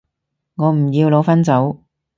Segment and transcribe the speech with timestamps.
[0.55, 1.77] 我唔要，攞返走